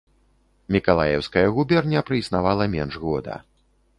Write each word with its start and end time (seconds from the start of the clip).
Мікалаеўская 0.75 1.43
губерня 1.57 2.03
праіснавала 2.09 2.69
менш 2.79 2.93
года. 3.05 3.33